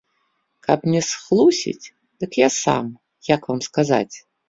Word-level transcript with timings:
Каб 0.67 0.79
не 0.93 1.01
схлусіць, 1.09 1.91
дык 2.25 2.31
я 2.43 2.49
сам, 2.61 2.93
як 3.35 3.41
вам 3.53 3.59
сказаць! 3.71 4.15